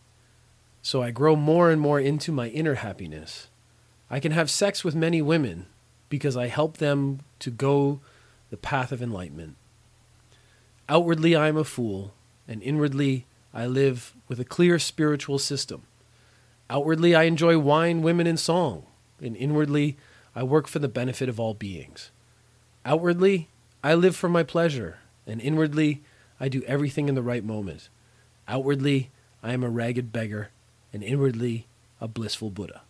So 0.85 1.01
I 1.01 1.09
grow 1.09 1.35
more 1.35 1.71
and 1.71 1.81
more 1.81 1.99
into 1.99 2.31
my 2.31 2.49
inner 2.49 2.75
happiness. 2.75 3.47
I 4.07 4.19
can 4.19 4.31
have 4.33 4.51
sex 4.51 4.83
with 4.83 4.93
many 4.93 5.19
women 5.19 5.65
because 6.09 6.37
I 6.37 6.45
help 6.45 6.77
them 6.77 7.21
to 7.39 7.49
go 7.49 8.01
the 8.51 8.57
path 8.57 8.91
of 8.91 9.01
enlightenment. 9.01 9.55
Outwardly, 10.87 11.35
I 11.35 11.47
am 11.47 11.57
a 11.57 11.63
fool, 11.63 12.13
and 12.47 12.61
inwardly, 12.61 13.25
I 13.51 13.65
live 13.65 14.13
with 14.27 14.39
a 14.39 14.45
clear 14.45 14.77
spiritual 14.77 15.39
system. 15.39 15.87
Outwardly, 16.69 17.15
I 17.15 17.23
enjoy 17.23 17.57
wine, 17.57 18.03
women, 18.03 18.27
and 18.27 18.39
song, 18.39 18.83
and 19.19 19.35
inwardly, 19.35 19.97
I 20.35 20.43
work 20.43 20.67
for 20.67 20.77
the 20.77 20.87
benefit 20.87 21.27
of 21.27 21.39
all 21.39 21.55
beings. 21.55 22.11
Outwardly, 22.85 23.49
I 23.83 23.95
live 23.95 24.15
for 24.15 24.29
my 24.29 24.43
pleasure, 24.43 24.99
and 25.25 25.41
inwardly, 25.41 26.03
I 26.39 26.47
do 26.47 26.61
everything 26.67 27.09
in 27.09 27.15
the 27.15 27.23
right 27.23 27.43
moment. 27.43 27.89
Outwardly, 28.47 29.09
I 29.41 29.51
am 29.53 29.63
a 29.63 29.69
ragged 29.69 30.11
beggar, 30.11 30.51
and 30.95 31.03
inwardly, 31.03 31.67
a 31.99 32.07
blissful 32.07 32.49
Buddha. 32.49 32.81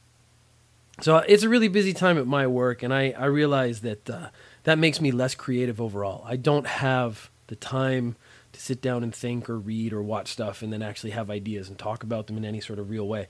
So 1.01 1.17
it's 1.17 1.43
a 1.43 1.49
really 1.49 1.67
busy 1.67 1.91
time 1.91 2.17
at 2.17 2.27
my 2.27 2.47
work, 2.47 2.83
and 2.83 2.93
I, 2.93 3.13
I 3.17 3.25
realize 3.25 3.81
that 3.81 4.09
uh, 4.09 4.29
that 4.63 4.77
makes 4.77 5.01
me 5.01 5.11
less 5.11 5.35
creative 5.35 5.81
overall. 5.81 6.23
I 6.25 6.37
don't 6.37 6.67
have 6.67 7.29
the 7.47 7.55
time 7.55 8.15
to 8.53 8.61
sit 8.61 8.81
down 8.81 9.03
and 9.03 9.13
think 9.13 9.49
or 9.49 9.57
read 9.57 9.91
or 9.91 10.01
watch 10.01 10.29
stuff 10.31 10.61
and 10.61 10.71
then 10.71 10.81
actually 10.81 11.11
have 11.11 11.29
ideas 11.29 11.67
and 11.67 11.77
talk 11.77 12.03
about 12.03 12.27
them 12.27 12.37
in 12.37 12.45
any 12.45 12.61
sort 12.61 12.79
of 12.79 12.89
real 12.89 13.07
way. 13.07 13.27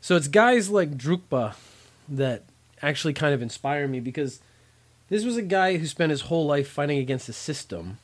So 0.00 0.16
it's 0.16 0.28
guys 0.28 0.68
like 0.68 0.98
Drukpa 0.98 1.54
that 2.08 2.44
actually 2.82 3.14
kind 3.14 3.32
of 3.32 3.40
inspire 3.40 3.88
me 3.88 4.00
because 4.00 4.40
this 5.08 5.24
was 5.24 5.36
a 5.36 5.42
guy 5.42 5.78
who 5.78 5.86
spent 5.86 6.10
his 6.10 6.22
whole 6.22 6.46
life 6.46 6.68
fighting 6.68 6.98
against 6.98 7.26
the 7.26 7.32
system, 7.32 7.98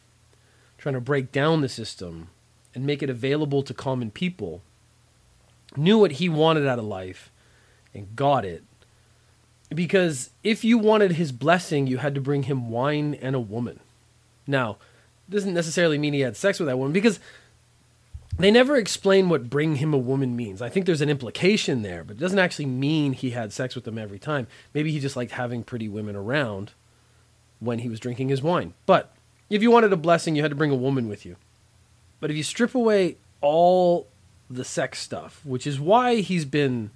trying 0.78 0.94
to 0.94 1.00
break 1.00 1.32
down 1.32 1.60
the 1.60 1.68
system 1.68 2.28
and 2.75 2.86
make 2.86 3.02
it 3.02 3.10
available 3.10 3.62
to 3.62 3.75
common 3.75 4.10
people, 4.10 4.62
knew 5.76 5.99
what 5.99 6.12
he 6.12 6.28
wanted 6.28 6.66
out 6.66 6.78
of 6.78 6.85
life 6.85 7.30
and 7.95 8.14
got 8.16 8.45
it. 8.45 8.64
Because 9.75 10.30
if 10.45 10.64
you 10.64 10.78
wanted 10.78 11.12
his 11.12 11.33
blessing, 11.33 11.87
you 11.87 11.99
had 11.99 12.14
to 12.14 12.21
bring 12.21 12.45
him 12.45 12.71
wine 12.71 13.14
and 13.14 13.35
a 13.35 13.40
woman. 13.40 13.80
Now, 14.47 14.78
doesn't 15.28 15.54
necessarily 15.54 15.99
mean 15.99 16.12
he 16.12 16.21
had 16.21 16.37
sex 16.37 16.61
with 16.61 16.68
that 16.68 16.78
woman 16.78 16.92
because 16.92 17.18
they 18.38 18.50
never 18.50 18.76
explain 18.76 19.28
what 19.28 19.50
bring 19.50 19.76
him 19.76 19.95
a 19.95 19.99
woman 19.99 20.37
means. 20.37 20.61
I 20.61 20.68
think 20.68 20.87
there's 20.87 21.00
an 21.00 21.09
implication 21.09 21.83
there, 21.83 22.04
but 22.04 22.16
it 22.16 22.21
doesn't 22.21 22.38
actually 22.38 22.66
mean 22.66 23.12
he 23.12 23.30
had 23.30 23.52
sex 23.52 23.75
with 23.75 23.85
them 23.85 23.99
every 23.99 24.18
time. 24.18 24.47
Maybe 24.75 24.92
he 24.92 25.00
just 25.00 25.16
liked 25.16 25.33
having 25.33 25.64
pretty 25.64 25.88
women 25.88 26.14
around 26.14 26.73
when 27.61 27.80
he 27.80 27.88
was 27.88 27.99
drinking 27.99 28.28
his 28.28 28.42
wine. 28.42 28.75
But 28.85 29.12
if 29.49 29.62
you 29.62 29.71
wanted 29.71 29.92
a 29.92 29.97
blessing, 29.97 30.37
you 30.37 30.42
had 30.42 30.50
to 30.50 30.56
bring 30.56 30.71
a 30.71 30.76
woman 30.76 31.09
with 31.09 31.25
you. 31.25 31.37
But 32.21 32.30
if 32.30 32.37
you 32.37 32.42
strip 32.42 32.75
away 32.75 33.16
all 33.40 34.06
the 34.49 34.65
sex 34.65 35.00
stuff, 35.00 35.41
which 35.45 35.67
is 35.67 35.81
why 35.81 36.17
he's 36.17 36.45
been 36.45 36.91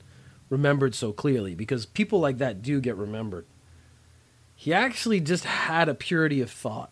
remembered 0.49 0.95
so 0.95 1.13
clearly, 1.13 1.55
because 1.55 1.87
people 1.87 2.21
like 2.21 2.39
that 2.39 2.63
do 2.63 2.81
get 2.81 2.97
remembered, 2.97 3.47
he 4.55 4.73
actually 4.73 5.21
just 5.21 5.45
had 5.45 5.89
a 5.89 5.95
purity 5.95 6.41
of 6.41 6.51
thought. 6.51 6.91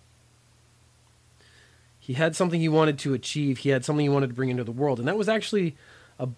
He 1.98 2.14
had 2.14 2.34
something 2.34 2.60
he 2.60 2.68
wanted 2.68 2.98
to 3.00 3.14
achieve, 3.14 3.58
he 3.58 3.68
had 3.68 3.84
something 3.84 4.04
he 4.04 4.10
wanted 4.10 4.28
to 4.28 4.34
bring 4.34 4.48
into 4.48 4.64
the 4.64 4.72
world, 4.72 4.98
and 4.98 5.06
that 5.06 5.18
was 5.18 5.28
actually 5.28 5.76
a 6.18 6.28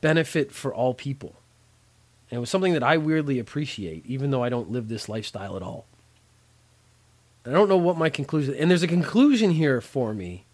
benefit 0.00 0.52
for 0.52 0.72
all 0.72 0.94
people. 0.94 1.36
And 2.30 2.38
it 2.38 2.40
was 2.40 2.50
something 2.50 2.72
that 2.72 2.82
I 2.82 2.96
weirdly 2.96 3.38
appreciate, 3.38 4.04
even 4.06 4.30
though 4.30 4.42
I 4.42 4.48
don't 4.48 4.70
live 4.70 4.88
this 4.88 5.08
lifestyle 5.08 5.56
at 5.56 5.62
all. 5.62 5.86
I 7.46 7.50
don't 7.50 7.68
know 7.68 7.78
what 7.78 7.96
my 7.96 8.10
conclusion 8.10 8.54
and 8.54 8.70
there's 8.70 8.82
a 8.82 8.88
conclusion 8.88 9.52
here 9.52 9.80
for 9.80 10.12
me. 10.12 10.44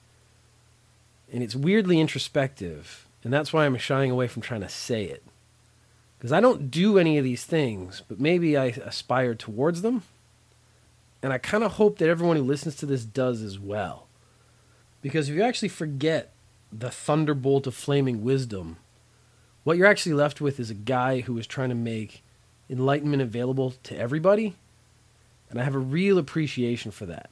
And 1.33 1.43
it's 1.43 1.57
weirdly 1.57 1.99
introspective, 1.99 3.04
and 3.25 3.33
that's 3.33 3.53
why 3.53 3.65
I'm 3.65 3.77
shying 3.79 4.11
away 4.11 4.29
from 4.29 4.43
trying 4.43 4.61
to 4.61 4.69
say 4.69 5.05
it. 5.05 5.25
Because 6.19 6.33
I 6.33 6.41
don't 6.41 6.71
do 6.71 6.99
any 6.99 7.19
of 7.19 7.25
these 7.25 7.45
things, 7.45 8.03
but 8.07 8.21
maybe 8.21 8.57
I 8.57 8.67
aspire 8.67 9.35
towards 9.35 9.83
them. 9.83 10.03
And 11.23 11.33
I 11.33 11.39
kind 11.39 11.65
of 11.65 11.73
hope 11.73 11.99
that 11.99 12.09
everyone 12.09 12.37
who 12.37 12.43
listens 12.43 12.77
to 12.77 12.87
this 12.87 13.05
does 13.05 13.41
as 13.43 13.59
well. 13.59 14.07
Because 15.01 15.29
if 15.29 15.35
you 15.35 15.43
actually 15.43 15.69
forget 15.69 16.33
the 16.71 16.91
thunderbolt 16.91 17.67
of 17.67 17.75
flaming 17.75 18.23
wisdom, 18.23 18.77
what 19.65 19.79
you're 19.79 19.87
actually 19.87 20.15
left 20.15 20.41
with 20.41 20.61
is 20.61 20.71
a 20.71 20.75
guy 20.75 21.21
who 21.21 21.37
is 21.39 21.47
trying 21.47 21.71
to 21.71 21.75
make 21.75 22.23
enlightenment 22.69 23.23
available 23.23 23.75
to 23.85 23.97
everybody. 23.97 24.57
And 25.49 25.61
I 25.61 25.65
have 25.65 25.75
a 25.75 25.79
real 25.79 26.19
appreciation 26.19 26.91
for 26.91 27.07
that. 27.07 27.31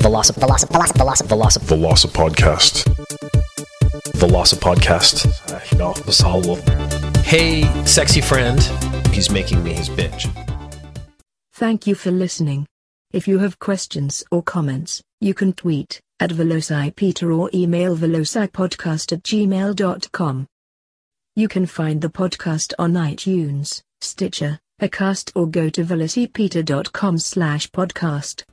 Velocip, 0.00 0.36
Velocip, 0.36 0.68
Velocip, 0.68 1.26
Velocip, 1.26 1.62
Velocip. 1.62 2.04
Veloci 2.04 3.35
Podcast. 4.12 4.56
Veloci 4.56 4.56
podcast. 4.56 5.52
Uh, 5.52 5.60
you 5.70 5.78
know, 5.78 5.92
the. 5.94 7.22
Hey, 7.22 7.62
sexy 7.84 8.20
friend. 8.20 8.60
He's 9.12 9.30
making 9.30 9.62
me 9.64 9.72
his 9.72 9.88
bitch. 9.88 10.28
Thank 11.54 11.86
you 11.86 11.94
for 11.94 12.10
listening. 12.10 12.66
If 13.12 13.26
you 13.26 13.38
have 13.38 13.58
questions 13.58 14.24
or 14.30 14.42
comments, 14.42 15.02
you 15.20 15.34
can 15.34 15.52
tweet 15.52 16.00
at 16.20 16.30
VelociPeter 16.30 17.36
or 17.36 17.50
email 17.54 17.96
velocipodcast 17.96 19.12
at 19.12 19.22
gmail.com. 19.22 20.46
You 21.34 21.48
can 21.48 21.66
find 21.66 22.00
the 22.00 22.08
podcast 22.08 22.72
on 22.78 22.92
iTunes, 22.94 23.80
Stitcher, 24.00 24.58
Acast 24.80 25.32
or 25.34 25.46
go 25.46 25.68
to 25.70 25.84
velocipeter.com 25.84 27.18
slash 27.18 27.70
podcast. 27.70 28.44